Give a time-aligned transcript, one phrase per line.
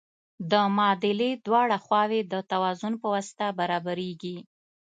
[0.51, 4.37] د معادلې دواړه خواوې د توازن په واسطه برابریږي.